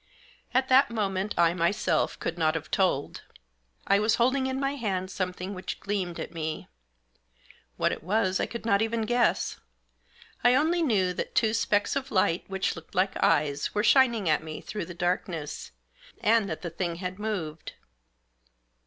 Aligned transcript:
At 0.51 0.67
that 0.67 0.89
moment 0.89 1.35
I 1.37 1.53
myself 1.53 2.17
could 2.17 2.35
not 2.35 2.55
have 2.55 2.71
told. 2.71 3.21
I 3.85 3.99
was 3.99 4.15
holding 4.15 4.47
in 4.47 4.59
my 4.59 4.73
hand 4.73 5.11
something 5.11 5.53
which 5.53 5.79
gleamed 5.79 6.19
at 6.19 6.33
me. 6.33 6.67
What 7.77 7.91
it 7.91 8.01
was 8.03 8.39
I 8.39 8.47
could 8.47 8.65
not 8.65 8.81
even 8.81 9.03
guess. 9.03 9.59
I 10.43 10.55
only 10.55 10.81
knew 10.81 11.13
that 11.13 11.35
two 11.35 11.53
specks 11.53 11.95
of 11.95 12.09
light, 12.09 12.45
which 12.47 12.75
looked 12.75 12.95
like 12.95 13.15
eyes, 13.21 13.75
were 13.75 13.83
shining 13.83 14.27
at 14.27 14.41
me 14.41 14.59
through 14.59 14.85
the 14.85 14.95
darkness; 14.95 15.69
and 16.19 16.49
that 16.49 16.63
the 16.63 16.71
thing 16.71 16.95
had 16.95 17.19
moved. 17.19 17.73